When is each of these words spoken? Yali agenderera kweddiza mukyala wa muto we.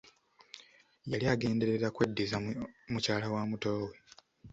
Yali 1.11 1.25
agenderera 1.33 1.87
kweddiza 1.95 2.37
mukyala 2.91 3.25
wa 3.33 3.41
muto 3.49 3.69
we. 3.83 3.97